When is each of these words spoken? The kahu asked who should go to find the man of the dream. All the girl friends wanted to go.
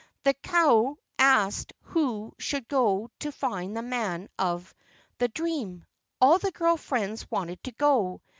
The 0.23 0.33
kahu 0.33 0.95
asked 1.19 1.73
who 1.81 2.33
should 2.39 2.67
go 2.67 3.11
to 3.19 3.31
find 3.31 3.77
the 3.77 3.83
man 3.83 4.29
of 4.39 4.73
the 5.19 5.27
dream. 5.27 5.85
All 6.19 6.39
the 6.39 6.49
girl 6.49 6.75
friends 6.77 7.29
wanted 7.29 7.61
to 7.65 7.71
go. 7.73 8.19